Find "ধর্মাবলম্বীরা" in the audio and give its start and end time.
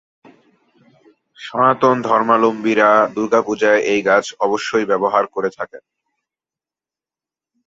2.01-2.89